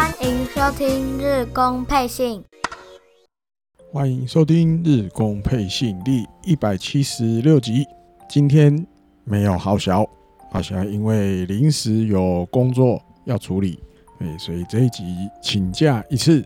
[0.00, 2.42] 欢迎收听日工配信。
[3.92, 7.84] 欢迎收听日工配信第一百七十六集。
[8.26, 8.86] 今天
[9.24, 10.08] 没有好小，
[10.50, 13.78] 好小因为临时有工作要处理，
[14.38, 15.04] 所以这一集
[15.42, 16.42] 请假一次。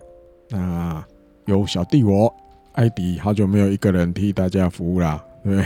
[0.48, 1.04] 那
[1.46, 2.34] 有小弟我
[2.72, 5.64] 艾迪，好久没有一个人替大家服务啦，对？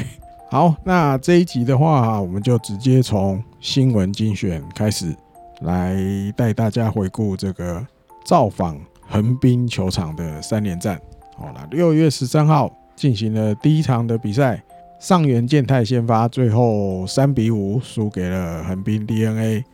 [0.51, 5.17] 好，那这一集的话，我们就直接从新闻精选开始，
[5.61, 5.97] 来
[6.37, 7.85] 带大家回顾这个
[8.25, 11.01] 造访横滨球场的三连战。
[11.37, 14.63] 好，那六月十三号进行了第一场的比赛，
[15.01, 19.65] 上原健太先发，最后三比五输给了横滨 DNA。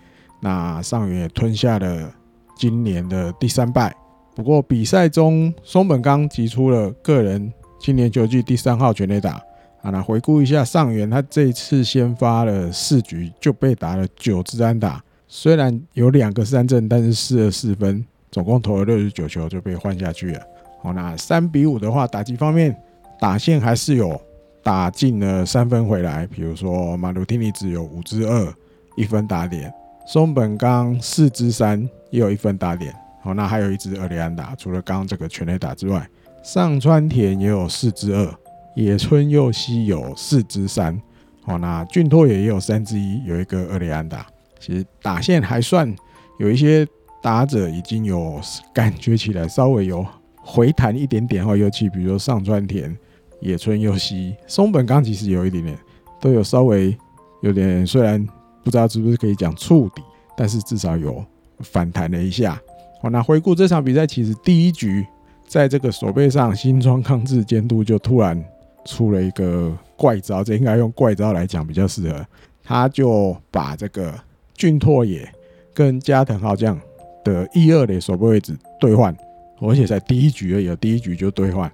[0.41, 2.13] 那上原也吞下了
[2.57, 3.95] 今年的第三败。
[4.35, 9.41] 不过比赛中，松本刚击出了个人今年球季第三号全垒打。
[9.81, 15.03] 啊，那回顾一下上原，他这次先发了四局就被打了九支安打，
[15.37, 20.41] 虽然有两个三振，但是失了四分，总共投了六十九球就被换下去了。
[20.81, 22.75] 好，那三比五的话，打击方面
[23.19, 24.19] 打线还是有
[24.63, 28.55] 打进了三分回来，比如说马鲁蒂尼只有五支二
[28.97, 29.75] 一分打点，
[30.07, 32.95] 松本刚四支三也有一分打点。
[33.21, 36.09] 好，那还有一支二垒安打，除了刚刚这个全垒打之外，
[36.45, 38.35] 上川田也有四支二。
[38.77, 40.97] 野村佑希有四支三，
[41.43, 44.25] 好，那俊拓也有三支一，有一个二垒安打。
[44.59, 45.95] 其实打线还算
[46.39, 46.87] 有一些
[47.23, 48.41] 打者已经有
[48.73, 52.97] 感觉起来，稍微有回弹一点点哈，尤其比如说上川田、
[53.41, 55.79] 野村佑希、松本刚，其实有一点点
[56.21, 56.97] 都有稍微
[57.43, 58.25] 有点，虽然
[58.63, 60.03] 不知道是不是可以讲触底，
[60.37, 61.25] 但是至少有
[61.61, 62.61] 反弹了一下。
[63.03, 65.07] 好，那回顾这场比赛，其实第一局
[65.47, 68.43] 在这个手背上，新庄康治监督就突然。
[68.87, 72.23] 出了一个怪招，这应该用怪招来讲比较适合。
[72.63, 74.13] 他就把这个
[74.55, 75.29] 俊拓也
[75.73, 76.81] 跟加藤豪将
[77.25, 79.17] 的一二垒守备位置兑换，
[79.61, 81.71] 而且在第一局而已，第一局就兑换。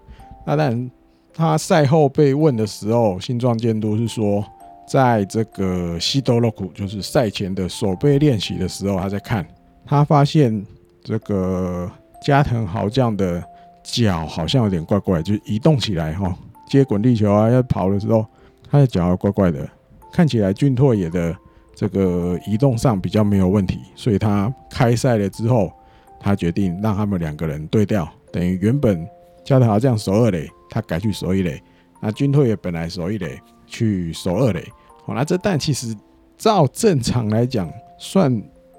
[0.46, 0.90] 那当然，
[1.34, 4.44] 他赛后被问的时候，新庄监督是说，
[4.88, 9.46] 在这个西多洛库，就是赛前的守备练习的时候，他在看，
[9.84, 10.64] 他发现
[11.02, 11.90] 这个
[12.24, 13.42] 加藤豪将的
[13.82, 16.34] 脚好像有点怪怪，就移动起来哈。
[16.68, 18.24] 接滚地球啊，要跑的时候，
[18.70, 19.68] 他的脚怪怪的，
[20.12, 21.36] 看起来俊拓也的
[21.80, 25.72] 这个移动上比较没有问题，所以他开赛了之后，
[26.20, 29.08] 他决定让他们两个人对调，等于原本
[29.42, 31.58] 加藤豪将守二垒，他改去守一垒，
[32.02, 34.62] 那军拓也本来守一垒，去守二垒，
[35.06, 35.96] 好，那这但其实
[36.36, 38.30] 照正常来讲，算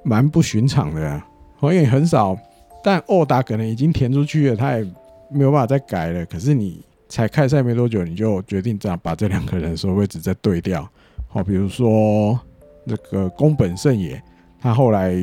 [0.03, 1.27] 蛮不寻常的啊，
[1.63, 2.37] 因为很少，
[2.83, 4.87] 但欧打可能已经填出去了，他也
[5.31, 6.79] 没有办法再改了，可是你。
[7.09, 10.87] 才开赛没多久，你就决定这样把这两个人的位置再对调。
[11.27, 12.39] 好，比如说
[12.83, 14.21] 那个宫本胜也，
[14.59, 15.13] 他后来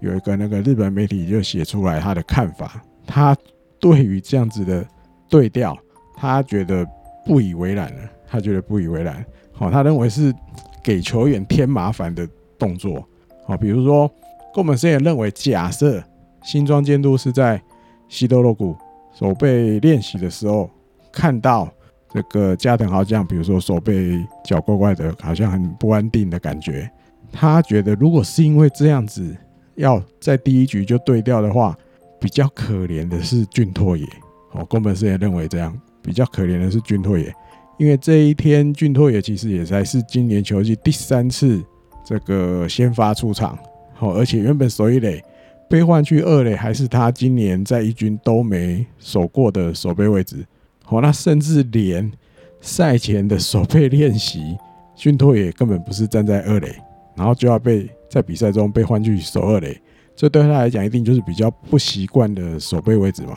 [0.00, 3.36] 有一个那个日本媒体就写出来他的看法，他
[3.78, 4.86] 对于这样子的
[5.28, 5.76] 对调，
[6.16, 6.86] 他觉得
[7.24, 9.24] 不以为然了，他觉得不以为然。
[9.52, 10.34] 好，他认为是
[10.82, 13.06] 给球员添麻烦的动作。
[13.46, 14.10] 好，比如说
[14.52, 16.02] 宫本胜也认为，假设
[16.42, 17.60] 新庄监督是在
[18.08, 18.76] 西多洛谷
[19.14, 20.70] 守备练习的时候。
[21.10, 21.66] 看到
[22.12, 26.90] 这个加藤豪将，比如说手背脚怪怪的，好像很不安定的感觉。
[27.30, 29.36] 他觉得，如果是因为这样子，
[29.74, 31.76] 要在第一局就对调的话，
[32.18, 34.06] 比较可怜的是俊拓也。
[34.52, 37.30] 哦，宫本胜也认为这样，比较可怜的是俊拓也，
[37.76, 41.62] 因为这一天俊拓也其实也才是今年球季第三次
[42.02, 43.58] 这个先发出场。
[43.98, 45.22] 哦，而且原本守一垒
[45.68, 50.46] 被换去二垒，还是他今年在一军都没守过的守备位置。
[50.90, 52.10] 哦，那甚至连
[52.60, 54.56] 赛前的守备练习，
[54.96, 56.74] 俊拓也根本不是站在二垒，
[57.14, 59.78] 然后就要被在比赛中被换去守二垒，
[60.16, 63.36] 这对他来讲一定就是比较不习惯的守备位置嘛。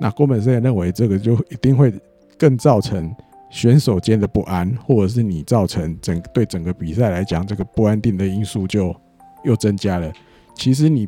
[0.00, 1.92] 那郭本胜也认为这个就一定会
[2.38, 3.14] 更造成
[3.50, 8.94] 选手间的不安，或者是你造成整对整个比赛来讲这个不安定的因素就
[9.44, 10.10] 又增加了。
[10.54, 11.06] 其实你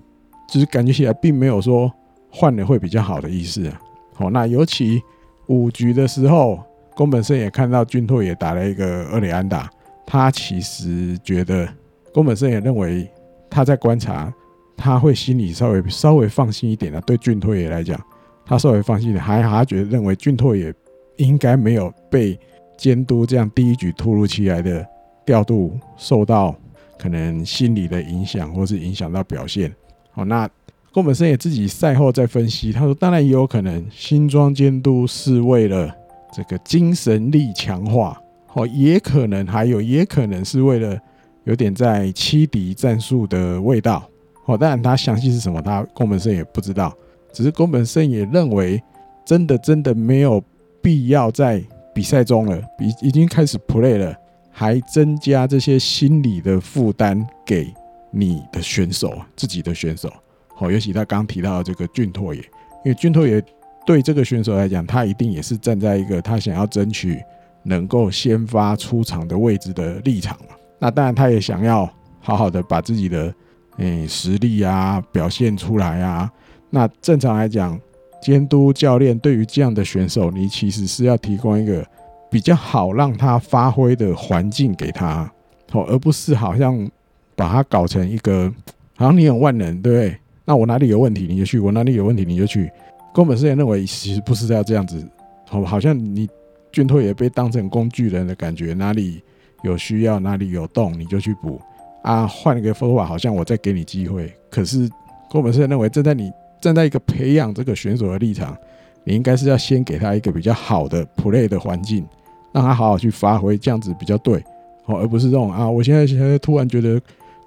[0.50, 1.90] 只是感觉起来并没有说
[2.30, 3.80] 换了会比较好的意思啊。
[4.14, 5.00] 好，那尤其。
[5.48, 6.62] 五局的时候，
[6.94, 9.70] 宫本胜也看到俊拓也打了一个二垒安打，
[10.06, 11.68] 他其实觉得
[12.12, 13.10] 宫本胜也认为
[13.50, 14.32] 他在观察，
[14.76, 17.00] 他会心里稍微稍微放心一点的。
[17.02, 17.98] 对俊拓也来讲，
[18.44, 20.72] 他稍微放心一点，还还觉得认为俊拓也
[21.16, 22.38] 应该没有被
[22.76, 24.86] 监督这样第一局突如其来的
[25.24, 26.54] 调度受到
[26.98, 29.74] 可能心理的影响，或是影响到表现。
[30.10, 30.48] 好，那。
[30.92, 35.94] 宫本胜也自己赛后在分析，他说：“当然也有可能，新庄监督是为了
[36.32, 38.20] 这个精神力强化，
[38.54, 40.98] 哦，也可能还有，也可能是为了
[41.44, 44.08] 有点在欺敌战术的味道，
[44.46, 46.92] 哦，当然他详细是什么，他宫本胜也不知道。
[47.32, 48.82] 只是宫本胜也认为，
[49.24, 50.42] 真的真的没有
[50.82, 51.62] 必要在
[51.94, 54.16] 比赛中了，已已经开始 play 了，
[54.50, 57.72] 还增加这些心理的负担给
[58.10, 60.10] 你的选手，自己的选手。
[60.58, 62.40] 好，尤其他刚提到的这个俊拓也，
[62.84, 63.42] 因为俊拓也
[63.86, 67.18] 对这个选手来讲，他一定也是站在一个他想要争取
[67.62, 70.56] 能够先发出场的位置的立场嘛。
[70.78, 71.88] 那当然，他也想要
[72.20, 73.32] 好好的把自己的。
[73.78, 76.28] 诶、实力啊，表现出来啊。
[76.68, 77.80] 那正常来讲，
[78.20, 81.86] 监督教练对于这样的选手，你其实是要提供一个
[82.28, 85.32] 比较好让他发挥的环境给他，
[85.70, 86.90] 哦，而不是好像
[87.36, 88.52] 把他搞成一个
[88.96, 90.18] 好像你很万能，对不对？
[90.48, 92.70] 那我哪里有问题你就去，我哪里有问题你就去。
[93.12, 95.06] 宫本胜也认为，其实不是要这样子，
[95.50, 96.26] 哦，好像你
[96.72, 99.22] 俊拓也被当成工具人的感觉，哪里
[99.62, 101.60] 有需要，哪里有洞你就去补。
[102.02, 104.32] 啊，换一个说法，好像我在给你机会。
[104.48, 104.88] 可是
[105.28, 108.56] 宫本胜认为，站在你站在一个培养这个选手的立场，
[109.04, 112.06] 你应该是要先给他一个比较好的 play 的环境，
[112.52, 114.42] 让他好好去发挥，这样子比较对
[114.86, 116.98] 哦，而不是这种啊，我现在现在突然觉得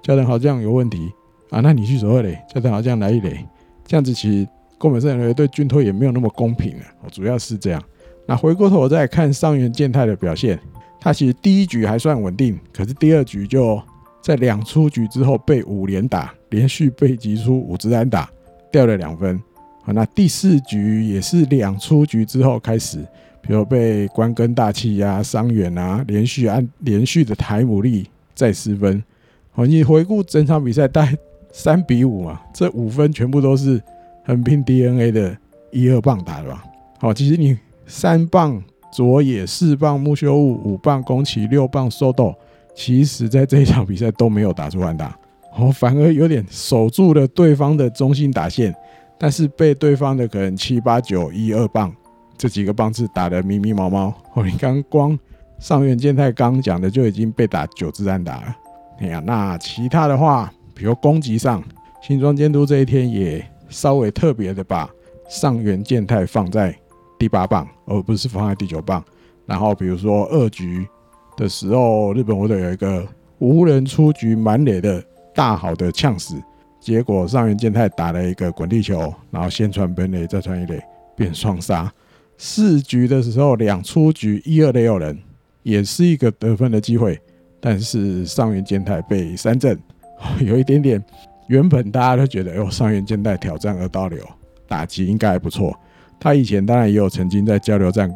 [0.04, 1.10] 教练好像有问题
[1.52, 3.46] 啊，那你去走二垒，教练好像来一垒，
[3.86, 6.84] 这样子其实宫本胜认为对军推也没有那么公平了。
[7.12, 7.82] 主要是这样。
[8.26, 10.58] 那回过头再看上原健太的表现，
[10.98, 13.80] 他其实第一局还算稳定，可是第二局就。
[14.24, 18.30] 在两出局之后被五连打，连续被击出五支安打，
[18.70, 19.36] 掉了两分。
[19.82, 22.98] 好，那第四局也是两出局之后开始，
[23.40, 29.02] 比如被关根大气呀、伤员啊，连续按连续的台姆力再失分。
[29.50, 31.16] 好，你回顾整场比赛，大概
[31.52, 33.80] 三比五嘛，这五分全部都是
[34.24, 35.36] 横滨 DNA 的
[35.70, 36.64] 一二棒打的吧？
[36.98, 37.56] 好，其实你
[37.86, 38.60] 三棒
[38.92, 42.34] 佐野，四棒木修悟，五棒宫崎，六棒 Soto。
[42.74, 45.14] 其实，在这一场比赛都没有打出安打，
[45.54, 48.74] 哦，反而有点守住了对方的中心打线，
[49.18, 51.94] 但是被对方的可能七八九一二棒
[52.38, 54.10] 这几个棒次打得迷迷茫茫。
[54.32, 55.18] 哦，你刚光
[55.58, 58.56] 上原健太刚讲的就已经被打九支安打了。
[59.00, 61.62] 哎呀，那其他的话，比如攻击上，
[62.02, 64.88] 新庄监督这一天也稍微特别的把
[65.28, 66.76] 上原健太放在
[67.18, 69.04] 第八棒，而不是放在第九棒。
[69.46, 70.86] 然后比如说二局。
[71.34, 73.08] 的时候，日本火腿有一个
[73.38, 75.02] 无人出局满垒的
[75.34, 76.36] 大好的呛死，
[76.78, 80.78] 结果上原健太打了一个滚地球，然后先传本垒再传一垒，
[81.16, 81.90] 变双杀。
[82.36, 85.18] 四局的时候两出局一二垒有人，
[85.62, 87.18] 也是一个得分的机会，
[87.58, 89.80] 但是上原健太被三振，
[90.40, 91.02] 有一点点。
[91.48, 94.18] 原本大家都觉得，哟，上原健太挑战二刀流
[94.66, 95.78] 打击应该还不错。
[96.18, 98.10] 他以前当然也有曾经在交流战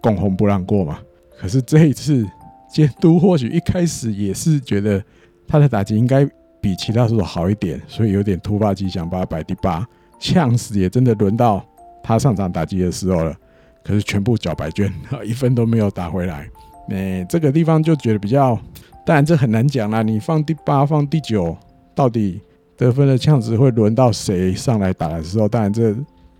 [0.00, 0.98] 共轰不让过嘛，
[1.38, 2.26] 可是这一次。
[2.72, 5.02] 监督或许一开始也是觉得
[5.48, 6.24] 他的打击应该
[6.60, 9.84] 比其他选手好一点，所以有点突发奇想把他摆第八。
[10.20, 11.66] 呛死也真的轮到
[12.00, 13.34] 他上场打击的时候了，
[13.82, 14.88] 可是全部缴白卷，
[15.26, 16.48] 一分都没有打回来。
[16.88, 18.56] 那这个地方就觉得比较，
[19.04, 20.02] 当然这很难讲啦。
[20.02, 21.56] 你放第八，放第九，
[21.94, 22.40] 到底
[22.76, 25.48] 得分的枪子会轮到谁上来打的时候？
[25.48, 25.94] 当然这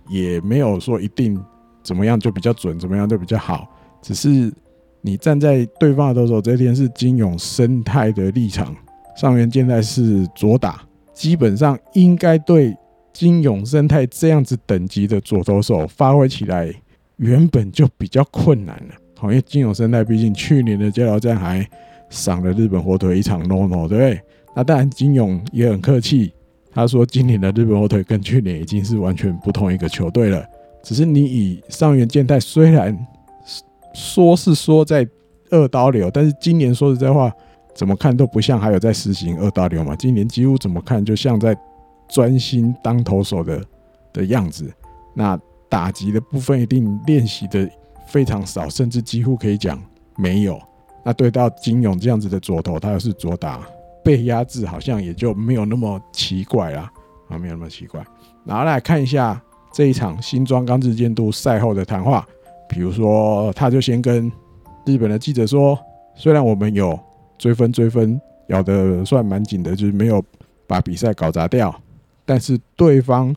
[0.09, 1.41] 也没有说一定
[1.83, 3.67] 怎么样就比较准，怎么样就比较好，
[4.01, 4.51] 只是。
[5.03, 8.71] 你站在对方的投手这边是金永生态的立场，
[9.17, 12.77] 上元健太是左打，基本上应该对
[13.11, 16.71] 金永生态这样子等级的左投手发挥起来
[17.15, 18.95] 原本就比较困难了。
[19.23, 21.67] 因为金永生态毕竟去年的交流战还
[22.11, 24.21] 赏了日本火腿一场 no no，对不对？
[24.55, 26.31] 那当然金勇也很客气，
[26.71, 30.45] 他说今年的日本火腿跟去年已经是完全不同一个球队了。
[30.83, 32.95] 只是你以上原健太虽然。
[33.93, 35.05] 说是说在
[35.49, 37.29] 二刀流，但是今年说实在话，
[37.75, 39.93] 怎么看都不像还有在实行二刀流嘛。
[39.97, 41.53] 今年几乎怎么看就像在
[42.07, 43.61] 专心当投手的
[44.13, 44.71] 的样子。
[45.13, 45.37] 那
[45.67, 47.69] 打击的部分一定练习的
[48.07, 49.77] 非常少，甚至几乎可以讲
[50.15, 50.57] 没有。
[51.03, 53.67] 那对到金勇这样子的左投，他又是左打
[54.03, 56.91] 被压制，好像也就没有那么奇怪啦。
[57.29, 58.05] 啊，没有那么奇怪。
[58.45, 59.41] 然后来看一下
[59.73, 62.27] 这一场新庄刚志监督赛后的谈话。
[62.73, 64.31] 比如说，他就先跟
[64.85, 65.77] 日本的记者说
[66.15, 66.97] ：“虽然我们有
[67.37, 68.17] 追分追分
[68.47, 70.23] 咬得算蛮紧的，就是没有
[70.67, 71.75] 把比赛搞砸掉，
[72.25, 73.35] 但是对方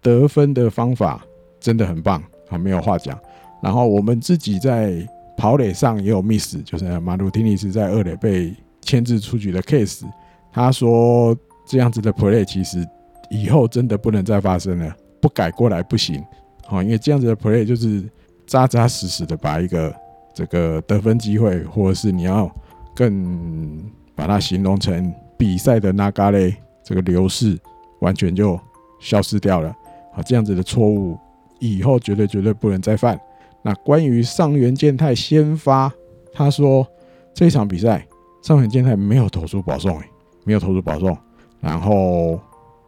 [0.00, 1.24] 得分的方法
[1.60, 3.16] 真的很棒，啊，没有话讲。
[3.62, 5.06] 然后我们自己在
[5.42, 10.04] 跑垒上也有 miss，就是马鲁提尼斯在二垒被牵制出局的 case。
[10.52, 12.86] 他说这样子的 play 其实
[13.28, 16.24] 以后真的不能再发生了，不改过来不行。
[16.64, 18.08] 好，因为这样子的 play 就是。”
[18.44, 19.94] 扎扎实实的把一个
[20.34, 22.50] 这个得分机会，或者是你要
[22.94, 23.80] 更
[24.14, 27.58] 把它形容成比赛的那嘎嘞这个流逝，
[28.00, 28.60] 完全就
[29.00, 29.74] 消失掉了。
[30.12, 31.16] 好，这样子的错误
[31.60, 33.18] 以后绝对绝对不能再犯。
[33.62, 35.92] 那关于上原健太先发，
[36.32, 36.86] 他说
[37.32, 38.06] 这场比赛
[38.42, 40.06] 上原健太没有投出保送，哎，
[40.44, 41.16] 没有投出保送，
[41.60, 42.40] 然后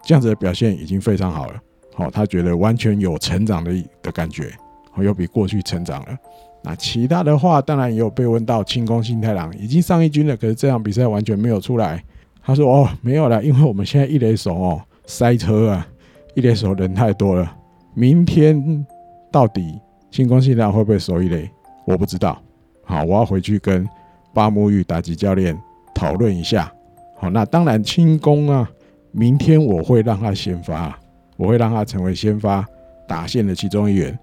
[0.03, 1.61] 这样子的表现已经非常好了。
[1.95, 4.51] 好，他觉得完全有成长的的感觉，
[4.91, 6.19] 好，又比过去成长了。
[6.63, 12.03] 那其他的话，当然也有被问到清宫幸太郎已经上一军了，可是这场比赛完全没有出来。
[12.43, 15.87] 他说：“哦，没有了，因为我们现在一垒手哦塞车啊，
[16.35, 17.57] 一垒手人太多了。
[17.95, 18.85] 明天
[19.31, 19.79] 到底
[20.15, 21.51] 清宫幸太郎会不会守一垒，
[21.85, 22.41] 我不知道。
[22.85, 23.85] 好，我要回去跟
[24.33, 25.61] 八木裕打击教练
[25.93, 26.73] 讨论一下。
[27.19, 28.71] 好，那当然清宫啊，
[29.11, 30.97] 明天我会让他先发。”
[31.37, 32.65] 我会让他成为先发
[33.09, 34.17] 打线的其中一员，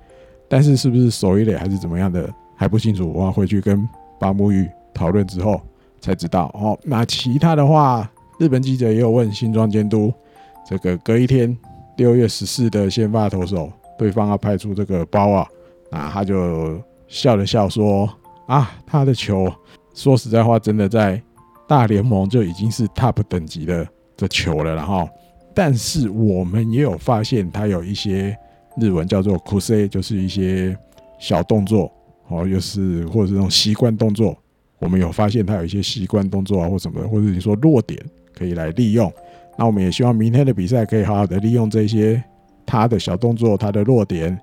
[0.47, 3.11] 但是是不是守一垒还是怎么样的还不清楚。
[3.13, 3.85] 我要回去跟
[4.17, 5.59] 八木裕讨论之后
[5.99, 6.79] 才知道哦。
[6.85, 10.09] 那其他的话，日本记者也有问新庄监督，
[10.65, 11.53] 这个隔一天
[11.97, 15.45] 六月十四的先发投手，对方要派出这个包啊，
[15.91, 18.09] 啊他就笑了笑说
[18.47, 19.53] 啊，他的球
[19.93, 21.21] 说实在话，真的在
[21.67, 25.07] 大联盟就已经是 top 等级的的球了，然后。
[25.53, 28.33] 但是我们也有发现，他有一些
[28.77, 30.73] 日文叫做 kuse，就是一些
[31.19, 31.91] 小动作
[32.29, 34.33] 哦，又是或者是这种习惯动作。
[34.79, 38.01] 我们有发现他有一些习惯动作啊，或什么，或者你说弱点
[38.33, 39.11] 可以来利用。
[39.57, 42.23] 那我们也希望明天的比赛可以好好的利用这些
[42.65, 44.39] 他的小动作、他的弱点，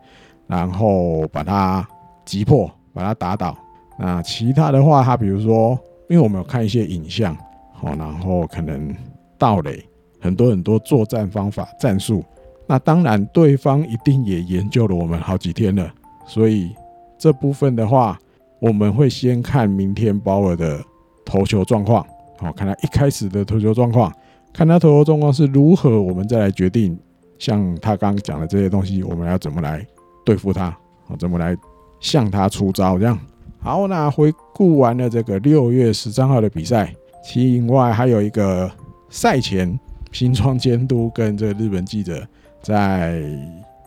[0.48, 1.86] 然后把他
[2.24, 3.56] 击破，把他打倒。
[3.96, 5.78] 那其他的话，他比如说，
[6.08, 7.36] 因为我们有看一些影像，
[7.72, 8.92] 好，然后可能
[9.38, 9.84] 盗垒。
[10.20, 12.24] 很多很多作战方法、战术，
[12.66, 15.88] 那当然对方一定也研究了我们好几天了，
[16.26, 16.74] 所以
[17.16, 18.18] 这部分的话，
[18.58, 20.80] 我们会先看明天鲍尔的
[21.24, 22.04] 投球状况，
[22.36, 24.12] 好，看他一开始的投球状况，
[24.52, 26.98] 看他投球状况是如何，我们再来决定，
[27.38, 29.86] 像他刚刚讲的这些东西，我们要怎么来
[30.28, 31.56] 对付他，好，怎么来
[32.00, 33.18] 向他出招，这样。
[33.58, 36.94] 好，那回顾完了这个六月十三号的比赛，
[37.24, 38.70] 其外还有一个
[39.08, 39.78] 赛前。
[40.10, 42.26] 新庄监督跟这个日本记者
[42.62, 43.22] 在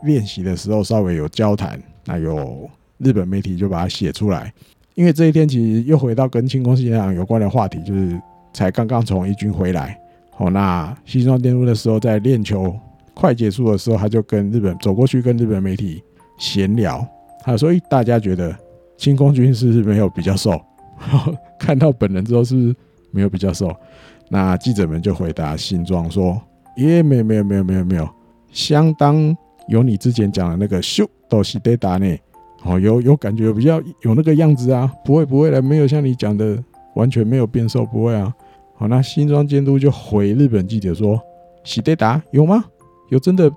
[0.04, 2.70] 练习的时候稍微有交谈，那有
[3.00, 4.52] 日本媒体就把它写出来。
[4.94, 8.22] 因为这一天其实又回到跟清宫幸太郎有关的话题，就是
[8.54, 9.96] 才刚刚从一军回来。
[10.32, 12.76] 好，那新庄监督的时候在练球
[13.16, 16.04] 快结束的时候，他就跟日本走过去跟日本媒体
[16.42, 17.08] 闲聊，
[17.44, 18.54] 他说：“大家觉得
[18.98, 20.60] 清宫君是不是没有比较瘦？
[21.60, 22.76] 看到本人之后是不是
[23.12, 23.72] 没有比较瘦？”
[24.28, 26.42] 那记者们就回答新庄说
[26.78, 28.10] ：“耶，没有没有没有没有没有，
[28.52, 32.18] 相当有你之前讲的那个秀都是得达呢，
[32.64, 36.58] 哦，有有感觉比较有那个样子啊，不会不会的，没有像你讲的
[36.96, 38.34] 完全没有变瘦，不会啊。
[38.76, 41.22] 好，那新庄监督就回日本记者说：
[41.64, 42.64] 喜得达有吗？
[43.10, 43.52] 有真的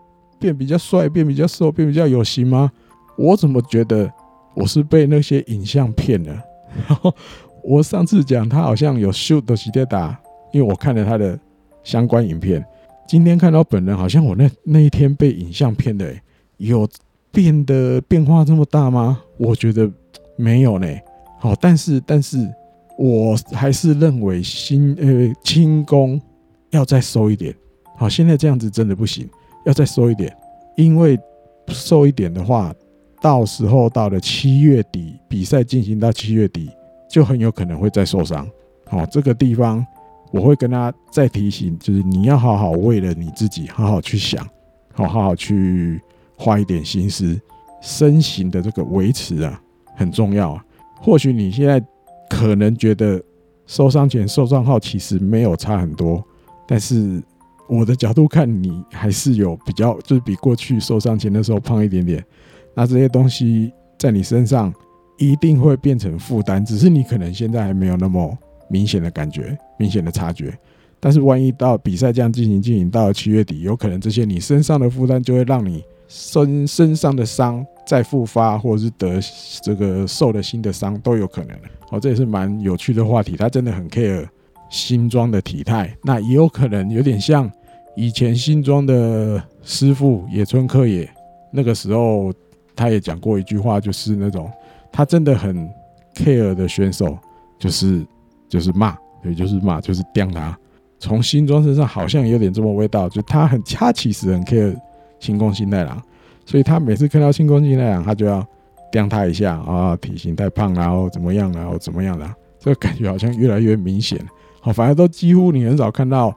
[0.44, 2.70] 变比较帅，变比较瘦，变比较有型吗？
[3.16, 4.12] 我怎么觉得
[4.54, 6.38] 我是被那些影像骗了？
[7.64, 10.14] 我上次讲他好像有秀都是得打。”
[10.52, 11.38] 因为我看了他的
[11.82, 12.62] 相关影片，
[13.08, 16.14] 今天看到本人，好像我那那一天被影像骗的，
[16.58, 16.86] 有
[17.32, 19.18] 变得变化这么大吗？
[19.38, 19.90] 我觉得
[20.36, 20.86] 没有呢。
[21.40, 22.36] 好，但是但是
[22.98, 26.20] 我还是认为新呃轻功
[26.68, 27.54] 要再收一点。
[27.96, 29.26] 好，现在这样子真的不行，
[29.64, 30.34] 要再瘦一点，
[30.76, 31.18] 因为
[31.68, 32.74] 瘦一点的话，
[33.20, 36.70] 到时候到了七月底，比赛进行到七月底，
[37.08, 38.48] 就很有可能会再受伤。
[38.86, 39.84] 好，这个地方。
[40.32, 44.44] 我会跟他再提醒，就是你要好好为了你自己好好去想，
[44.92, 46.00] 好好好去
[46.36, 47.40] 花一点心思，
[47.80, 49.62] 身形的这个维持啊
[49.94, 50.64] 很重要啊。
[51.00, 51.80] 或许你现在
[52.28, 53.22] 可能觉得
[53.64, 56.20] 受伤前受伤后其实没有差很多，
[56.66, 57.22] 但是
[57.68, 62.24] 我的角度看你还是有比较，就是比过去受伤前的时候胖一点点。
[62.74, 64.72] 那这些东西在你身上
[65.18, 68.36] 一定会变成负担，只是你可能现在还没有那么。
[68.70, 70.52] 明显的感觉，明显的察觉，
[70.98, 79.20] 但是万一到比赛这样进行进行到七月底，有可能这些你身上的负担就会让你身身上的伤再复发，或者是得
[79.62, 81.54] 这个受了新的伤都有可能。
[81.90, 83.36] 好，这也是蛮有趣的话题。
[83.36, 84.26] 他真的很 care
[84.68, 87.50] 新庄的体态，那也有可能有点像
[87.96, 91.08] 以前新庄的师傅野村克也，
[91.50, 92.32] 那个时候
[92.74, 94.50] 他也讲过一句话，就是那种
[94.92, 95.68] 他真的很
[96.14, 97.18] care 的选手，
[97.58, 98.04] 就是。
[98.46, 100.56] 就是骂，对，就是骂，就是刁他。
[101.00, 104.76] 从新庄身上好像有点这么味道，就他很，他其实很 care
[105.18, 106.00] 清宫新太郎，
[106.46, 108.46] 所以他每次看到清宫新太郎，他就要
[108.92, 114.24] 刁他一下啊，体型太胖，然后怎么样，然后怎么样的，这个感觉好像越来越明显。
[114.64, 116.34] 好，反正都几乎你很少看到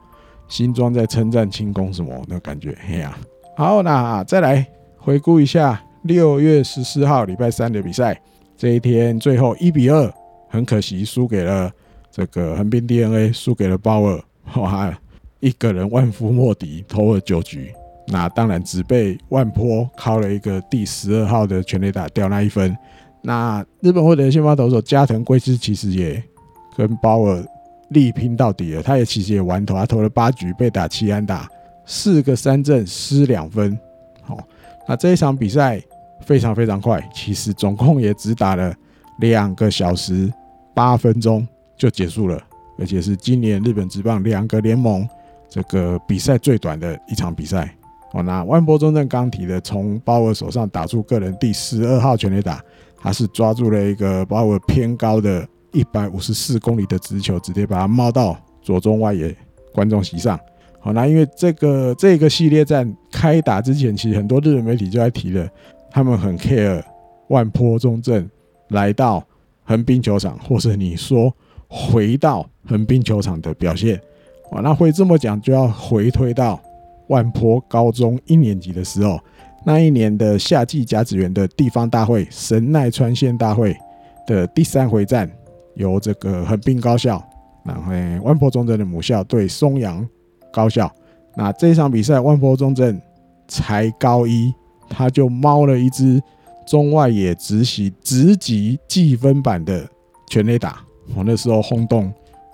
[0.48, 3.16] 新庄在称赞轻功什么那感觉，嘿呀、
[3.56, 4.66] 好，那再来
[4.98, 8.20] 回顾一下六月十四号礼拜三的比赛，
[8.54, 10.12] 这一天最后一比二，
[10.46, 11.72] 很可惜输给了
[12.10, 14.22] 这个横滨 DNA，输给了鲍尔，
[14.56, 14.94] 哇，
[15.40, 17.72] 一个人万夫莫敌，投了九局。
[18.08, 22.76] 那当然只被万坡靠了一个第十二号的全垒打掉那一分。
[23.22, 26.22] 那日本获得的先发投手加藤贵司其实也
[26.76, 27.42] 跟鲍尔
[27.90, 31.48] 力拼到底了，他也其实也完投，他投了八局被打七安打，
[31.86, 33.78] 四个三振失两分。
[34.22, 34.38] 好，
[34.86, 35.80] 那这一场比赛
[36.20, 38.74] 非常非常快，其实总共也只打了
[39.20, 40.32] 两个小时
[40.74, 42.38] 八分钟就结束了，
[42.78, 45.08] 而且是今年日本职棒两个联盟
[45.48, 47.74] 这个比赛最短的一场比赛。
[48.12, 52.62] 哦，那万波中正刚提的，从鲍尔手上打出个人第十二号全垒打，
[52.98, 59.34] 他是抓住了一个鲍尔偏高的一百五十四公里的直球，直接把它冒到左中外野
[59.72, 60.38] 观众席上。
[60.80, 65.48] 好，那因为这个这个系列战开打之前，其实很多日本媒体就在提了，
[65.90, 66.82] 他们很 care
[67.28, 68.28] 万坡中正
[68.68, 69.22] 来到
[69.64, 71.32] 横滨球场，或是你说
[71.68, 74.00] 回到横滨球场的表现。
[74.50, 76.60] 哦，那会这么讲，就要回推到。
[77.08, 79.18] 万坡高中一年级的时候，
[79.64, 83.74] 那一年的夏季甲子园的地方大会神奈川县大会
[84.26, 85.26] 的第三回战，
[85.78, 87.22] 由这个横滨高校，
[87.64, 87.92] 然后
[88.22, 90.06] 万博中正的母校对松阳
[90.52, 90.92] 高校。
[91.36, 93.00] 那这场比赛，万博中正
[93.46, 94.52] 才高一，
[94.90, 96.20] 他就猫了一支
[96.66, 99.88] 中外野直袭直击计分板的
[100.28, 100.80] 全垒打。
[101.14, 102.12] 我那时候轰动，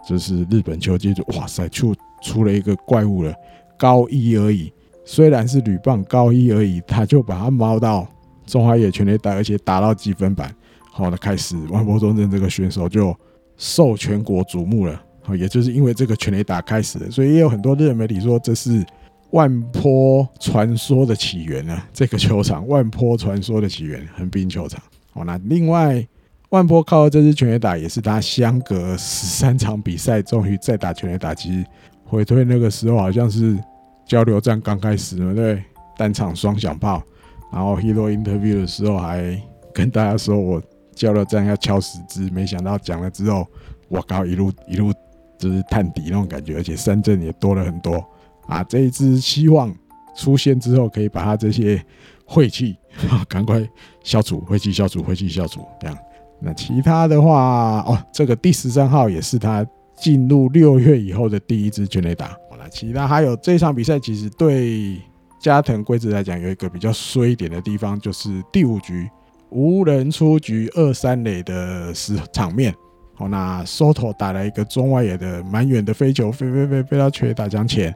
[0.09, 3.35] 就是日本球界就哇塞，出出了一个怪物了。
[3.77, 4.73] 高一而已，
[5.05, 8.07] 虽然是铝棒高一而已，他就把它猫到
[8.47, 10.55] 中华野全垒打，而且打到积分板。
[10.97, 13.13] 好，的开始万波中正这个选手就
[13.57, 15.03] 受全国瞩目了。
[15.23, 18.87] 好，也就是因为这个全垒打开始了，所以也有很多日本媒体说这是
[19.31, 21.85] 万波传说的起源啊。
[21.93, 24.81] 这个球场，万波传说的起源，横滨球场。
[25.13, 26.07] 好，那另外
[26.51, 31.35] 万波靠这支全垒打，也是他相隔十三场比赛，终于再打全垒打。
[31.35, 31.65] 其实。
[32.07, 33.59] 回推那个时候好像是
[34.07, 35.61] 交流战刚开始嘛，对，
[35.97, 37.03] 单场双响炮，
[37.51, 39.41] 然后 Hero Interview 的时候还
[39.73, 40.63] 跟大家说我
[40.95, 43.47] 交流站要敲十支，没想到讲了之后，
[43.89, 44.93] 我靠，一路一路
[45.39, 48.05] 就是探底那种感觉，而且三振也多了很多
[48.47, 48.63] 啊！
[48.65, 49.75] 这一支希望
[50.17, 51.85] 出现之后，可以把他这些
[52.25, 52.77] 晦气
[53.29, 53.63] 赶快
[54.03, 55.99] 消除，晦气消除，晦气消除这样。
[56.41, 59.67] 那其他的话，哦，这个第十三号也是他。
[59.97, 65.01] 进入六月以后的第一支全垒打，好了，其他还有这场比赛，其实对
[65.41, 69.09] 加藤贵子来讲有一个比较衰一点的地方，就是第五局
[69.55, 72.75] 无人出局二三垒的时场面。
[73.15, 77.95] 好，那 Soto 打了一个中外野的蛮远的飞球，飞飞飞飞到全垒打墙前。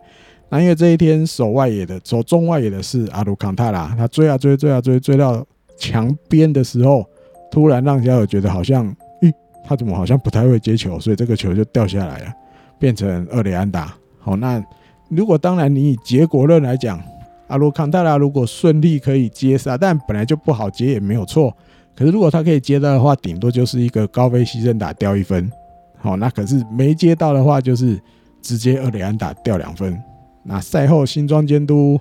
[0.49, 5.45] 那因为这一天守外野的守中外野的是阿鲁康泰拉，他追啊追追啊追追到
[5.77, 7.05] 墙边的时候，
[7.51, 8.87] 突然让人家觉得好像。
[9.21, 9.33] 咦
[9.67, 12.33] 他怎么好像不太会接球，所以这个球就掉下来了，
[12.79, 13.93] 变成二垒安打。
[14.19, 14.65] 好，那
[15.11, 17.03] 如果当然你以结果论来讲，
[17.49, 21.55] 阿鲁康塔拉如果顺利可以接杀，但本来就不好接也没有错。
[21.97, 25.51] 可是如果他可以接到的话，顶多就是一个高飞牺牲打掉一分。
[25.99, 28.01] 好，那可是没接到的话，就是
[28.41, 29.99] 直接二垒安打掉两分。
[30.45, 31.99] 那赛后新庄监督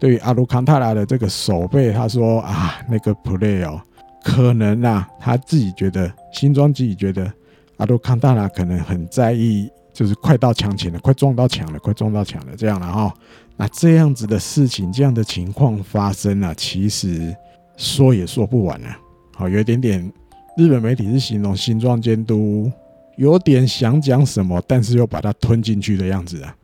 [0.00, 3.80] 对于阿鲁康塔拉的这个守备，他说啊，那个 play 哦。
[4.22, 7.30] 可能啊，他自己觉得，新庄自己觉得，
[7.76, 13.14] 阿鲁康塔拉可能很在意，就是快到墙前了，快撞到墙了，快撞到墙了，这样了哈。
[13.56, 17.34] 那这样子的事情，这样的情况发生了，其实
[17.76, 18.88] 说也说不完了。
[19.34, 20.12] 好，有一点点，
[20.58, 22.70] 日本媒体是形容新庄监督
[23.16, 26.56] 有点想讲什么，但是又把它吞进去的样子啊。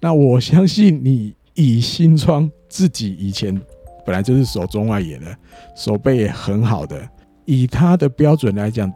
[0.00, 3.60] 那我相信你以新庄自己以前。
[4.06, 5.26] 本来就是守中外野的，
[5.76, 7.06] 守备也很好的。
[7.44, 8.90] 以他的标准来讲，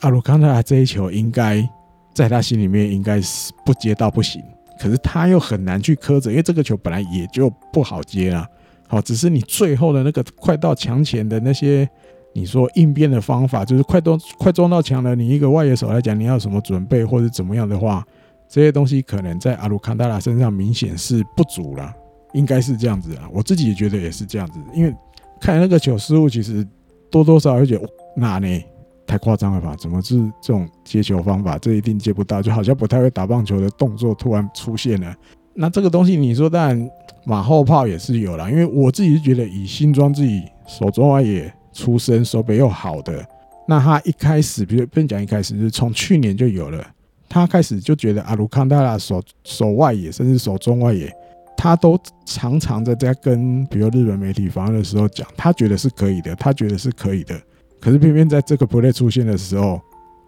[0.00, 1.68] 阿鲁康塔拉这一球应该
[2.14, 4.42] 在他心里面应该是不接到不行。
[4.78, 8.46] 可是他又很难去苛责，因为这个球本来也就不好接啊。
[8.88, 11.88] 好，只是你最后的那个快到墙前的那些，
[12.32, 18.04] 你说应变的方法，就是快到快撞到墙了，你一个外野手来讲，你要什么准备或者怎么样的话，
[18.48, 21.92] 这些东西可能在阿鲁康达拉身上明显是不足了。
[22.34, 24.92] 应该是这样子啊，我自己也觉得也是这样子，因为
[25.40, 26.66] 看那个球失误，其实
[27.08, 28.64] 多多少少会觉得，那呢
[29.06, 29.76] 太夸张了吧？
[29.78, 31.58] 怎么是这种接球方法？
[31.58, 35.14] 这一定接不到，就好像不太会打棒球的动作突然出现了。
[35.54, 36.90] 那这个东西，你说当然
[37.24, 43.24] 马后炮也是有啦，因为我自己是觉得以新庄自己守中外野出身，手背又好的，
[43.68, 46.84] 那他一开始，比如不讲一开始，就是从去年就有了。
[47.28, 51.12] 他开始就觉得阿鲁康达拉守守外野，甚至守中外野，
[51.56, 57.40] 他都常常的在跟比如日本媒体访问的时候讲，他觉得是可以的，他觉得是可以的。
[57.84, 59.78] 可是偏偏在这个 play 出现的时候，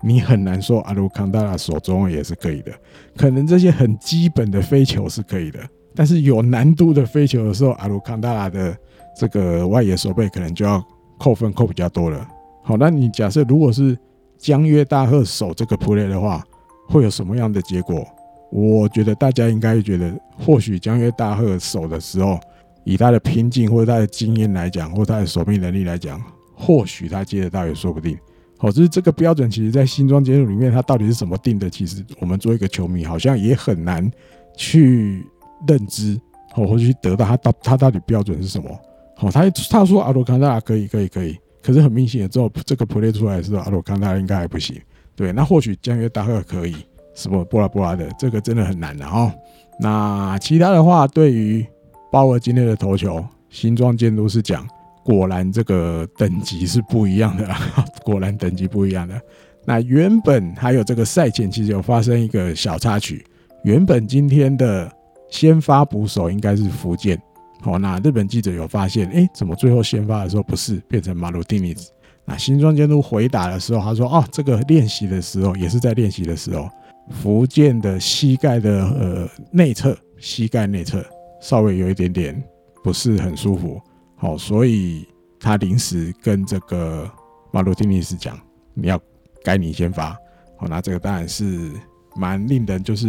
[0.02, 2.70] 你很难说阿鲁康达拉守中也是可以的。
[3.16, 5.58] 可能这些很基本的飞球是可以的，
[5.94, 8.76] 但是有难度的飞球的时候，阿鲁康达拉的
[9.18, 10.84] 这个外野守备可能就要
[11.18, 12.28] 扣分扣比较多了。
[12.62, 13.96] 好，那你假设如果是
[14.36, 16.44] 江越大贺守这个 play 的话，
[16.86, 18.06] 会有什么样的结果？
[18.52, 22.38] 我觉得大家应该觉得，或许江越大贺守的时候，
[22.84, 26.22] 以他的拼劲或者他的经验来讲，或他的守备能力来讲，
[26.56, 28.18] 或许他接得到也说不定。
[28.58, 31.68] 好，就是这个标准，其实在新庄监督里面，他到底是怎么定的？
[31.68, 34.10] 其实我们作为一个球迷，好像也很难
[34.56, 35.26] 去
[35.68, 36.18] 认知，
[36.54, 38.70] 或或去得到他到他到底标准是什么。
[39.14, 44.80] 好，他他说阿罗康纳可以可以可以，可是很明显之后这个 play 出来的时候，阿罗康纳应该还不行。
[45.14, 46.74] 对，那或许江越大贺可以，
[47.14, 49.30] 什么波拉波拉的，这个真的很难的哦。
[49.78, 51.66] 那其他的话，对于
[52.10, 54.66] 鲍尔今天的头球，新庄监督是讲，
[55.06, 57.48] 果然这个等级是不一样的，
[58.04, 59.20] 果然等级不一样的。
[59.64, 63.24] 那原本还有这个赛前其实有发生一个小插曲，
[63.62, 64.90] 原本今天的
[65.30, 67.16] 先发捕手应该是福建，
[67.60, 71.88] 好，那日本记者有发现，哎，怎么最后先发的时候不是变成马鲁蒂尼兹？
[72.24, 76.68] 那新庄监督回答的时候，他说：“哦，这个练习的时候也是在练习的时候，
[77.10, 81.04] 福建的膝盖的呃内侧，膝盖内侧
[81.40, 82.42] 稍微有一点点
[82.82, 83.80] 不是很舒服，
[84.16, 85.07] 好，所以
[85.38, 87.09] 他临时跟这个
[87.50, 88.38] 马鲁蒂尼斯讲，
[88.74, 88.98] 你要
[89.44, 90.16] 该你先发，
[90.57, 91.70] 好，那这个当然是
[92.16, 93.09] 蛮令人就是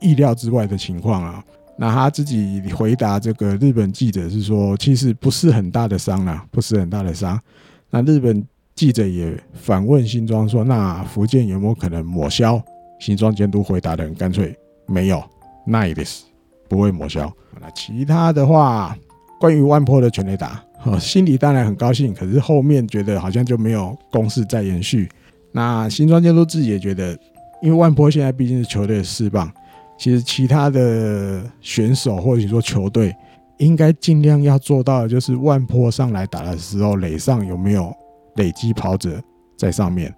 [0.00, 1.44] 意料之外的情况啊。
[1.76, 7.40] 那他自己回答这个日本记者是说，其实不是很大的伤啦，不是很大的伤。”
[7.88, 12.62] 那日本记者也反问新庄说：“那福建有没有可能抹消？”
[13.00, 14.54] 新庄监督回答的很干脆
[14.86, 15.22] ：“没有，
[15.66, 16.24] 那也是
[16.68, 18.94] 不会抹消。”那其他的话，
[19.40, 20.62] 关于万坡的全垒打，
[21.00, 25.08] 心里当然很高兴，可是后面觉得好像就没有攻势再延续。
[25.50, 27.18] 那新庄监督自己也觉得，
[27.62, 29.50] 因为万坡现在毕竟是球队的四棒，
[29.98, 33.12] 其实其他的选手或者说球队。
[33.58, 37.92] 应该尽量要做到的就是万坡上来打的时候，垒上有没有
[38.36, 39.22] 累积跑者
[39.54, 40.10] 在上面？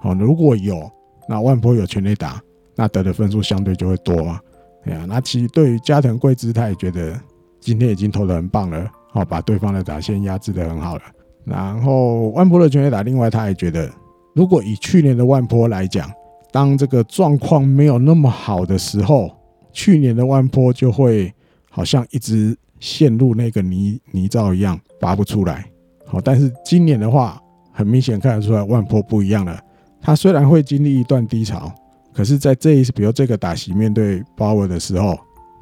[0.00, 0.90] 好，如果有，
[1.28, 2.42] 那万坡有全垒打，
[2.74, 4.40] 那得的分数相对就会多嘛。
[4.84, 7.16] 对啊，那其实对于加藤贵之，他也觉得
[7.60, 11.02] 今天已经投的很棒了，好，把对方的打线压制的很好了。
[11.44, 13.90] 然后万波的全垒打，另外他也觉得，
[14.34, 16.10] 如果以去年的万波来讲，
[16.52, 19.30] 当这个状况没有那么好的时候，
[19.72, 21.32] 去年的万波就会
[21.70, 22.56] 好像一直。
[22.80, 25.68] 陷入那个泥泥沼一样拔不出来，
[26.06, 27.36] 好，但是今年的话，
[27.72, 29.60] 很明显看得出来万波不一样了。
[30.00, 31.72] 他虽然会经历一段低潮，
[32.14, 35.18] 可是，在这一次，比如这个打席面对鲍尔的时候，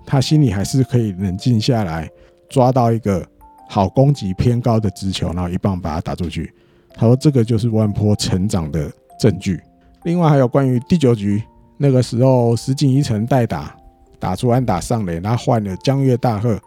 [0.07, 2.09] 他心里还是可以冷静下来，
[2.49, 3.27] 抓到一个
[3.69, 6.53] 好攻击偏高的直球，然后一棒把它打出去。
[6.95, 8.91] 他说这个就是万坡成长的
[9.21, 9.61] 证据。
[10.05, 11.43] 另外还有关于第九局
[11.77, 13.77] 那个时候，石井一成代打
[14.19, 16.59] 打出安打上垒，然后换了江越大贺。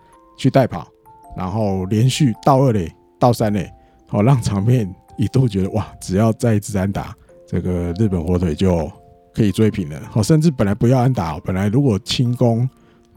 [0.42, 0.88] 去代跑，
[1.36, 3.70] 然后连续到二垒、到三垒，
[4.08, 7.14] 好让场面一度觉得哇，只要再一次安打，
[7.46, 8.90] 这个日本火腿就
[9.34, 10.00] 可以追平了。
[10.10, 12.70] 好，甚至本来不要安打，本来如果轻攻，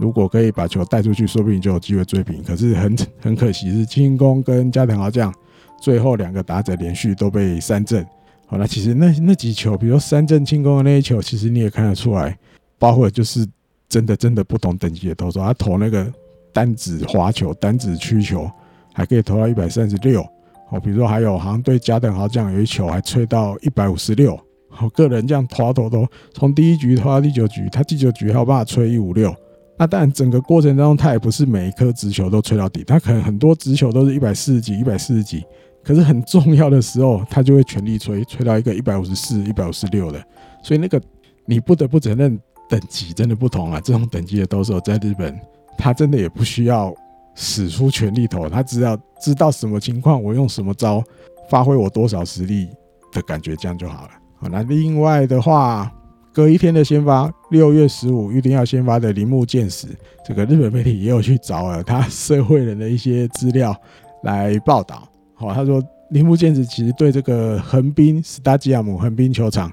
[0.02, 2.42] 如果可以把球带出去，说不定就有机会追平。
[2.42, 5.32] 可是很很可惜是轻攻跟加藤豪将
[5.80, 8.04] 最后两个打者连续都被三振。
[8.46, 12.36] 好，那其实那那几球，比如三振轻攻的那一球，其实你也看得出来，
[12.78, 13.46] 包括就是
[13.88, 16.12] 真的真的不同等级的投手，他投那个。
[16.54, 18.46] 单指滑球、单指曲球，
[18.92, 20.22] 还可以投到一百三十六。
[20.68, 24.38] 好，比如说还有，好像对加藤豪将有一球还吹到一百五十六。
[24.68, 29.34] 好，个人这样投投投，从第一局投到第九局，他第九局还有办法吹一五六。
[29.82, 35.44] 那但，整个过程当中，他也不是每一颗直球都吹到底，他可能很多直球都是一百四十几、一百四十几。
[35.82, 40.24] 可是很重要的时候，他就会全力吹，吹到一个一百五十四、一百五十六的。
[40.62, 41.02] 所以那个
[41.46, 43.80] 你不得不承认，等级真的不同啊。
[43.80, 45.36] 这种等级的投手在日本。
[45.76, 46.94] 他真的也不需要
[47.34, 51.02] 使出全力投，他只要知道什么情况，我用什么招，
[51.50, 52.68] 发挥我多少实力
[53.10, 54.10] 的感觉，这样就好了。
[54.36, 55.92] 好，那另外的话，
[56.32, 59.86] 隔一天的先发，六月十五预定要先发的铃木健史，
[60.26, 63.76] 这个日本媒体也有去找了他社会人的一些资料
[64.22, 65.08] 来报道。
[65.34, 69.70] 好，他说铃木健史其实对这个横滨斯塔吉亚姆横滨球场，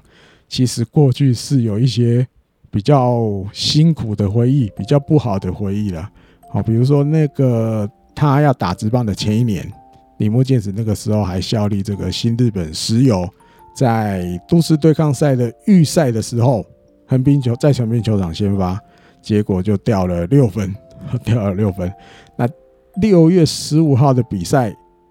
[0.48, 2.26] 其实过去是有一些。
[2.72, 6.08] 比较辛苦的回忆，比较不好的回忆了。
[6.52, 9.68] 好，比如说那个他要打职棒的前一年，
[10.18, 13.28] 铃木健史那个时候还效力这个新日本石油，
[13.80, 16.62] 在都市对抗赛的预赛的时候，
[17.06, 18.78] 横滨球在横滨球场先发，
[19.22, 20.70] 结果就掉了六分，
[21.24, 21.90] 掉了六分。
[22.36, 22.46] 那
[23.00, 24.68] 六月十五号的比赛，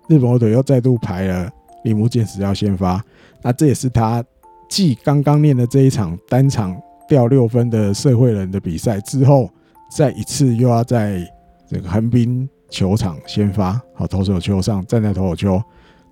[0.08, 1.50] 日本火腿又再度排了
[1.84, 3.04] 铃木健史要先发，
[3.42, 4.24] 那这也是他
[4.70, 9.50] 继刚刚练的这一场单场掉六分的社会人的比赛之后，
[9.98, 11.28] 再一次又要在
[11.68, 15.60] 这个横滨球场先发，好，投手丘上站在投手丘。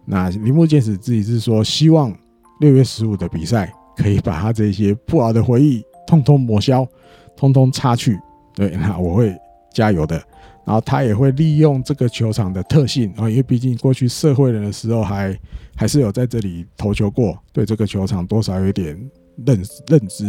[0.05, 2.11] 那铃木健史自己是说，希望
[2.59, 6.87] 六月十五的比赛可以把他这些不好的回忆通通抹消，
[7.35, 8.19] 通通擦去。
[8.55, 9.35] 对，那我会
[9.73, 10.21] 加油的。
[10.65, 15.37] 然后他也会利用这个球场的特性啊，因为毕竟过去社会人的时候还
[15.75, 18.97] 还是有在这里投球过，对这个球场多少有点
[19.45, 20.25] 认认知。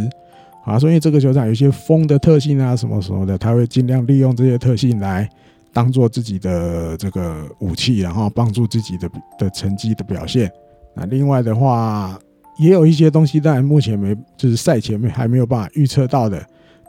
[0.63, 5.29] 啊，所以这个球场有些风的特性啊，什么什么的，他会尽量利用这些特性来。
[5.71, 10.51] 当做自己的这个武器，然后帮助自己的的成绩的表现。
[10.95, 12.19] 那另外的话，
[12.57, 16.43] 也有一些东西，当然目前没，就是赛前面还没有办法预测到的。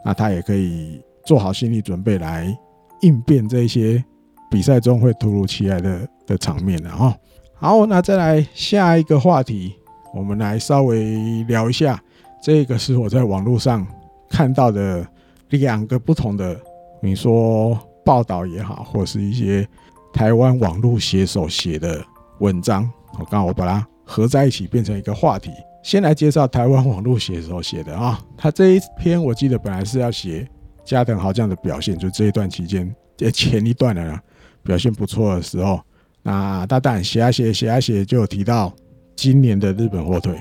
[0.05, 2.57] 那他也可以做好心理准备来
[3.03, 4.03] 应变这些
[4.51, 7.17] 比赛中会突如其来的的场面了哈。
[7.55, 9.75] 好，那再来下一个话题，
[10.15, 12.03] 我们来稍微聊一下。
[12.43, 13.87] 这个是我在网络上
[14.29, 15.07] 看到的
[15.51, 16.59] 两个不同的，
[17.03, 17.79] 你说。
[18.03, 19.65] 报道也好，或是一些
[20.11, 22.03] 台湾网络写手写的
[22.39, 25.51] 文章，我刚好我把它合在一起变成一个话题。
[25.83, 30.49] 先来介绍台湾网络写手写的啊，他这一篇我记得本来是要写
[30.85, 34.19] 加藤豪将的表现，就这一段期间，这前一段的呢
[34.63, 35.81] 表现不错的时候，
[36.23, 38.73] 那大胆写啊写写啊写，就有提到
[39.15, 40.35] 今年的日本火腿，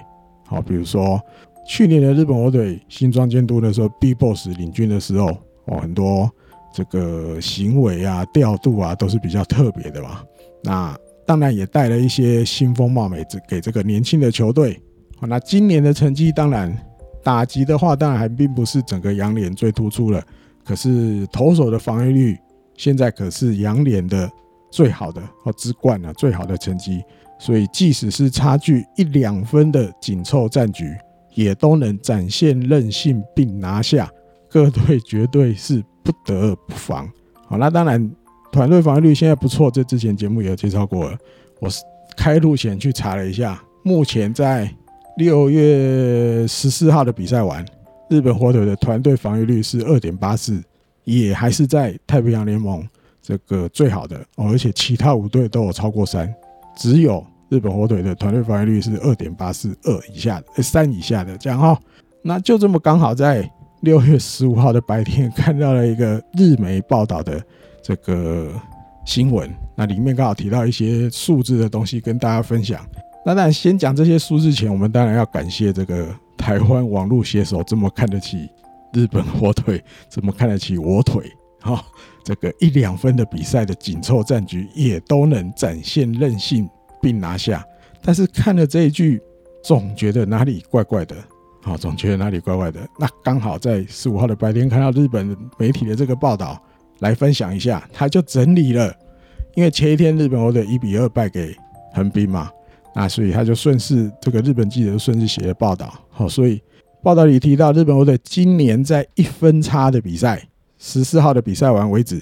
[0.48, 1.22] 好，比如说
[1.68, 5.28] 去年的日本火腿新庄监督的时候，B boss 领军的时候，
[5.66, 6.30] 哦，很多。
[6.72, 10.22] 这个行为啊、调度啊，都是比较特别的嘛。
[10.64, 10.96] 那
[11.30, 14.82] 当然也带了一些新风貌美，这给这个年轻的球队。
[15.16, 16.76] 好那今年的成绩，当然
[17.24, 20.20] 打击的话，当然还并不是整个洋联最突出了。
[20.66, 22.38] 可是投手的防御率，
[22.76, 24.28] 现在可是洋联的
[24.72, 27.04] 最好的哦，之冠啊，最好的成绩。
[27.38, 30.98] 所以即使是差距一两分的紧凑战局，
[31.36, 34.10] 也都能展现韧性并拿下。
[34.50, 35.84] 各队绝对是。
[36.02, 37.08] 不得不防。
[37.46, 38.12] 好，那当然，
[38.52, 39.70] 团队防御率现在不错。
[39.70, 41.18] 这之前节目也有介绍过了。
[41.60, 41.84] 我是
[42.16, 44.70] 开路前去查了一下，目前在
[45.18, 47.66] 六月十四号的比赛完，
[48.10, 50.62] 日本火腿的团队防御率是二点八四，
[51.04, 52.86] 也还是在太平洋联盟
[53.22, 54.50] 这个最好的哦。
[54.52, 56.34] 而且其他五队都有超过三，
[56.76, 61.80] 只有日本火腿的团队防御率是二点八四，二以下的，三以下的这样哈。
[62.22, 63.50] 那就这么刚好在。
[63.82, 67.42] 六月十五号的白天，看到了一个日媒报道的
[67.82, 68.52] 这个
[69.06, 72.86] 新闻，那里面刚好提到一些数字的东西，跟大家分享。
[73.26, 78.50] 那当然，先讲这些数字前，我们当然要感谢这个台湾网络写手这么看得起
[78.94, 81.30] 日本火腿， 这么看得起我腿，
[81.62, 81.84] 哈，
[82.24, 86.68] 这个一两分的比赛的紧凑战局也都能展现韧性
[87.02, 87.64] 并拿下。
[88.02, 89.22] 但是看了这一句，
[89.62, 91.16] 总觉得哪里怪怪的。
[91.62, 92.80] 好，总觉得哪里怪怪的。
[92.98, 96.58] 那刚好在十五号的白天看到日本媒体的这个报道，
[97.00, 97.88] 来分享一下。
[97.92, 98.94] 他就整理了，
[99.56, 101.56] 因为前一天日本火腿一比二败给
[101.94, 102.50] 横滨嘛，
[102.96, 105.94] 那所以他就顺势这个日本记者顺势写了报道。
[106.10, 106.62] 好，所以
[107.02, 110.42] 报道里提到日本火腿今年在一分差的比赛，
[110.78, 112.22] 十四号的比赛完为止，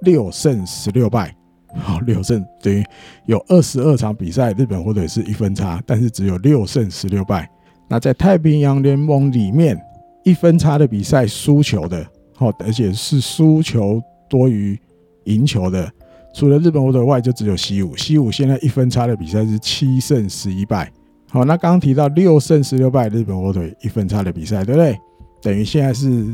[0.00, 1.34] 六胜十六败。
[1.78, 2.82] 好，六胜等于
[3.26, 7.46] 有二十二场比赛，日本火腿是一分差，但是只有六胜十六败。
[7.86, 9.78] 那在太平洋联盟里面，
[10.24, 14.78] 一分差的比赛输球的，好，而且是输球多于
[15.24, 15.90] 赢球的，
[16.34, 17.96] 除了日本火腿外，就只有西武。
[17.96, 20.90] 西武现在一分差的比赛是七胜十一败。
[21.28, 24.98] 好，那刚刚提到六胜十六败，日本火腿一分差的比赛，对不对？
[25.42, 26.26] 等于现在是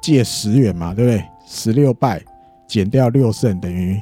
[0.00, 1.24] 借十元嘛，对不对？
[1.46, 2.22] 十六败
[2.66, 4.00] 减掉六胜，等于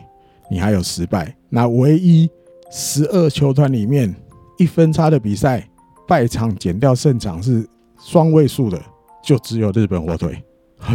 [0.50, 1.34] 你还有十败。
[1.48, 2.30] 那唯一
[2.70, 4.14] 十二球团里面
[4.58, 5.66] 一分差的比赛。
[6.08, 7.64] 败场减掉胜场是
[7.96, 8.82] 双位数的，
[9.22, 10.42] 就只有日本火腿，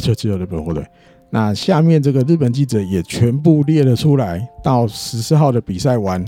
[0.02, 0.86] 就只有日本火腿。
[1.30, 6.24] 那下面这个日本记者也全部列了出来，到十四号的比赛完，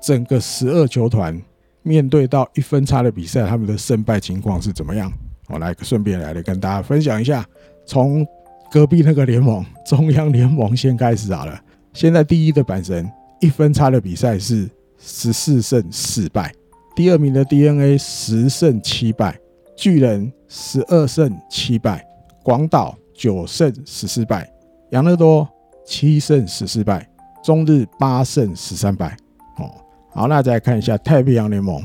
[0.00, 1.40] 整个十二球团
[1.82, 5.12] 面对到一分差的比赛，他们的胜败情况是怎么样？
[5.48, 7.44] 我来顺便来了跟大家分享一下，
[7.84, 8.24] 从
[8.70, 11.60] 隔壁那个联盟中央联盟先开始好了。
[11.92, 13.10] 现在第一的阪神
[13.40, 16.54] 一分差的比赛是十四胜四败。
[16.94, 19.36] 第二名的 DNA 十胜七败，
[19.76, 22.06] 巨人十二胜七败，
[22.42, 24.52] 广岛九胜十四败，
[24.90, 25.48] 养乐多
[25.86, 27.08] 七胜十四败，
[27.40, 29.16] 中日八胜十三败。
[29.58, 29.70] 哦，
[30.10, 31.80] 好，那再看一下太平洋联盟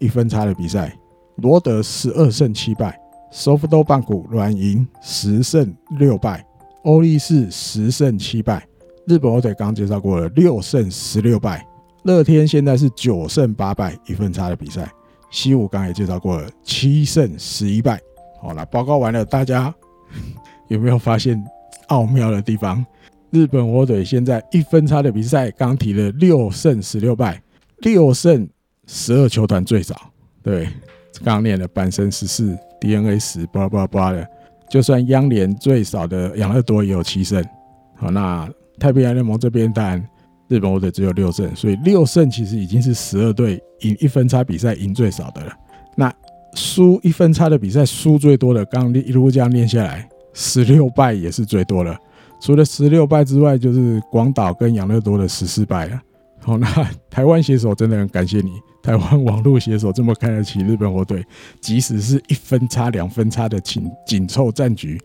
[0.00, 0.92] 一分差的比赛，
[1.36, 3.00] 罗德十二胜七败
[3.30, 6.44] ，SoftBank 软银十胜六败，
[6.82, 8.66] 欧力士十胜七败。
[9.06, 11.64] 日本火腿刚介绍过了，六胜十六败。
[12.02, 14.90] 乐天现在是九胜八败，一分差的比赛。
[15.30, 18.00] 西武刚也介绍过了，七胜十一败。
[18.42, 19.72] 好了，报告完了，大家
[20.70, 21.38] 有没有发现
[21.88, 22.84] 奥妙的地方？
[23.30, 27.40] 日本火腿现在一分差的比赛，刚提了六胜十六败，
[27.80, 28.48] 六胜
[28.86, 29.94] 十二球团最少。
[30.42, 30.64] 对，
[31.22, 34.26] 刚刚念了板神十四，DNA 十，巴拉巴拉巴拉的。
[34.70, 37.44] 就算央联最少的养乐多也有七胜。
[37.96, 38.48] 好，那。
[38.78, 40.02] 太平洋联盟这边，当然
[40.48, 45.52] 日本火腿只有六胜，所以六胜其实已经是十二队赢一分差比赛赢最少的了。
[45.96, 46.10] 那
[46.54, 51.96] 输一分差的比赛输最多的，刚一路这样练下来，十六败也是最多的。
[52.40, 56.00] 除了十六败之外，就是广岛跟养乐多的十四败了。
[56.42, 56.66] 好，那
[57.10, 61.22] 台湾写手真的很感谢你，台湾网络写手这么看得起日本火腿，
[61.60, 64.98] 即使是一分差、两分差的紧紧凑战局，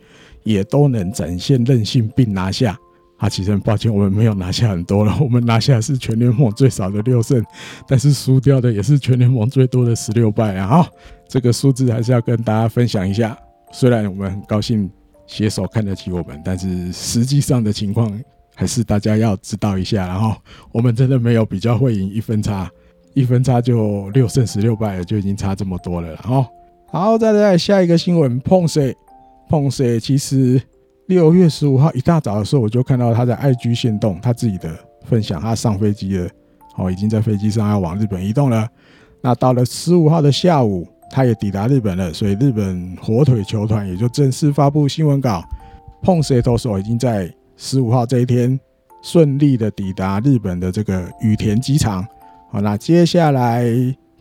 [0.44, 2.78] 也都能展现韧性并拿下。
[3.18, 5.14] 啊，其实很抱歉，我们没有拿下很多了。
[5.22, 7.44] 我们拿下的是全联盟最少的六胜，
[7.88, 10.68] 但是输掉的也是全联盟最多的十六败啊！
[10.68, 10.88] 好，
[11.28, 13.38] 这个数字还是要跟大家分享一下。
[13.72, 14.90] 虽然我们很高兴
[15.28, 18.12] 写手看得起我们，但是实际上的情况
[18.56, 20.08] 还是大家要知道一下。
[20.08, 20.36] 然后
[20.72, 22.70] 我们真的没有比较会赢一分差，
[23.14, 26.10] 一分差就六胜十六败，就已经差这么多了。
[26.10, 26.46] 然后，
[26.88, 28.96] 好，再来下一个新闻，碰谁？
[29.50, 30.00] 碰谁？
[30.00, 30.62] 其实。
[31.08, 36.28] 六月十五号一大早的时候，我就看到他在 IG 限动他自己的分享，他上飞机了，
[36.78, 38.68] 哦，已经在飞机上要往日本移动了。
[39.22, 45.44] 那到了十五号的下午，他也抵达日本了，所以日本火腿球团也就正式发布新闻稿，
[46.02, 48.60] 碰谁投手已经在十五号这一天
[49.02, 52.06] 顺利的抵达日本的这个羽田机场。
[52.52, 53.65] 好，那接下来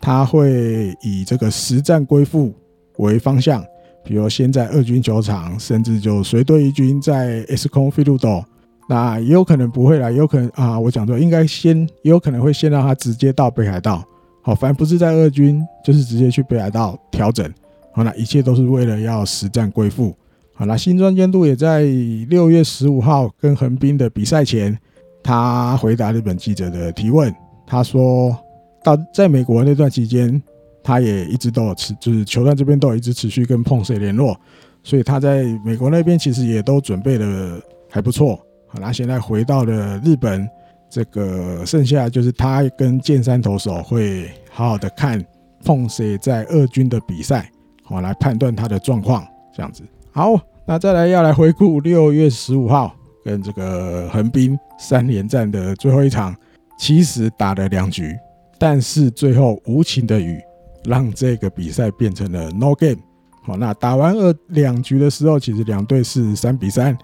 [0.00, 2.52] 他会以这个实战归复
[2.98, 3.64] 为方向。
[4.04, 8.44] 比如先在二军球场，甚至就随队一军在 ESCON Field，
[8.86, 14.04] 那也有可能不会来，也有可能啊，我讲说应该先，也有可能会先让他直接到北海道，
[14.44, 17.50] 好，反正不是在二军，就是直接去北海道调整，
[17.92, 20.14] 好，那一切都是为了要实战归复，
[20.54, 21.82] 好，那新庄监督也在
[22.28, 24.78] 六月十五号跟横滨的比赛前，
[25.22, 27.34] 他回答日本记者的提问，
[27.66, 28.38] 他说
[28.84, 30.40] 到在美国那段期间。
[30.86, 34.38] 他也一直都有持，就是球队这边都有一直持续跟碰水联络，
[34.82, 38.36] 所以他在美国那边其实也都准备的还不错。
[38.66, 40.46] 好，那现在回到了日本，
[40.94, 45.20] 这个剩下就是他跟剑山投手会好好的看
[45.64, 47.50] 碰谁在二军的比赛，
[47.82, 49.82] 好来判断他的状况，这样子。
[50.12, 56.32] 好，那再来要来回顾六月十五号跟这个横滨三连战的最后一场，
[56.78, 58.14] 其实打了两局，
[58.56, 60.40] 但是最后无情的雨。
[60.86, 62.98] 让这个比赛变成了 no game。
[63.42, 66.94] 好，那打完二两局的时候，其实两队是三比三。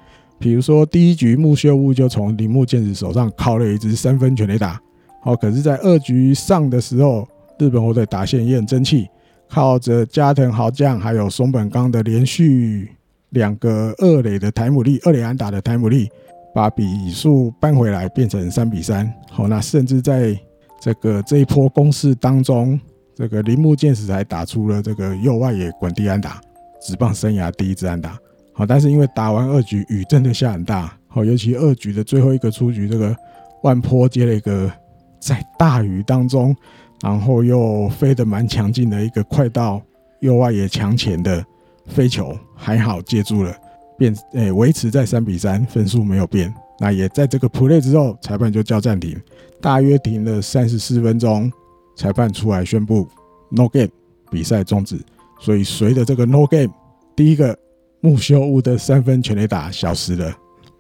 [0.41, 4.81] 比如说第一局木秀屋就从铃木健士手上敲了一支三分全垒打。
[5.23, 9.07] 好，可是，在二局上的时候，日本火腿打线也很争气，
[9.51, 12.89] 靠着加藤豪将还有松本刚的连续
[13.29, 16.09] 两个二垒的台姆利，二垒安打的台姆利，
[16.55, 19.13] 把比数扳回来，变成三比三。
[19.31, 20.35] 好，那甚至在
[20.81, 22.81] 这个这一波攻势当中。
[23.13, 26.41] 这个铃木健士还打出了这个右外野滚地安打，
[26.81, 28.19] 直棒生涯第一支安打。
[28.61, 33.17] 好，但是因为打完二局雨真的下很大，好，尤其二局的最后一个出局，这个
[33.63, 34.71] 万坡接了一个
[35.19, 36.55] 在大雨当中，
[37.01, 39.81] 然后又飞得蛮强劲的一个快到
[40.21, 41.43] 右外野墙前的
[41.87, 43.57] 飞球，还好接住了，
[43.97, 46.53] 变诶维持在三比三，分数没有变。
[46.79, 49.19] 那也在这个 play 之后，裁判就叫暂停，
[49.63, 51.51] 大约停了三十四分钟。
[51.97, 53.09] 裁判出来宣布
[53.51, 53.89] no game，
[54.31, 54.99] 比赛终止。
[55.39, 56.71] 所以随着这个 no game，
[57.17, 57.59] 第一个
[58.01, 60.35] 木修屋的三分全垒打消失了，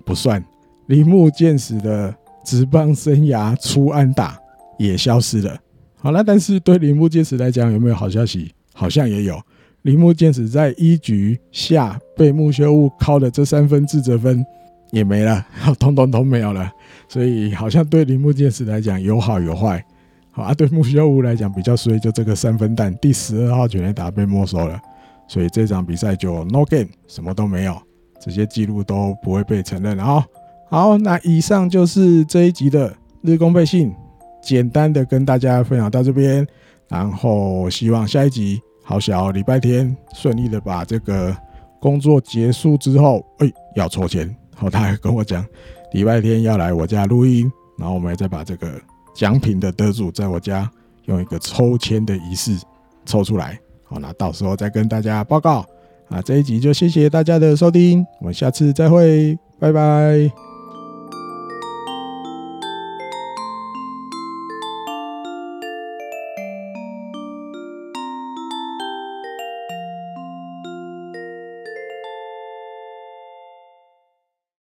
[0.05, 0.43] 不算。
[0.87, 2.15] 铃木健史的
[2.45, 4.39] 职棒生涯初安打
[4.79, 5.57] 也消失了。
[5.97, 8.53] 好了，但是对铃木健史来讲，有没有好消息？
[8.73, 9.41] 好像也有。
[9.83, 14.45] 铃木健史在一局下被木修屋敲的这三分自责分
[14.91, 15.47] 也没了，
[15.79, 16.71] 通通都没有了。
[17.09, 19.85] 所以好像对铃木健史来讲有好有坏。
[20.33, 24.81] 好啊，对木修吾来讲比较衰，就这个三分弹第十二号全垒打被没收了，
[25.31, 27.81] 所以这场比赛就 no game，什么都没有，
[28.21, 30.05] 这些记录都不会被承认了。
[30.05, 30.25] 好，
[30.69, 33.95] 好，那以上就是这一集的日工背信，
[34.43, 36.45] 简单的跟大家分享到这边，
[36.89, 41.33] 然后希望下一集好小礼拜天顺利的把这个
[41.81, 45.47] 工作结束之后，哎、要抽签，好，他还跟我讲
[45.93, 48.69] 礼拜天要来我家录音，然后我们再把这个。
[49.13, 50.71] 奖品的得主在我家
[51.07, 52.57] 用一个抽签的仪式
[53.05, 53.59] 抽出来，
[53.91, 55.67] 好，那到时候再跟大家报告。
[56.09, 60.50] 啊，这一集就谢谢大家的收听，我们下次再会，拜拜。